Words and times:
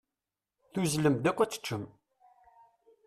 Tuzzlem-d 0.71 1.25
akk 1.29 1.39
ad 1.39 1.49
teččem. 1.51 1.83